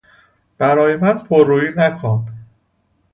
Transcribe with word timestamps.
برای 0.57 0.95
من 0.95 1.17
پر 1.17 1.47
رویی 1.47 1.71
نکن! 1.77 2.25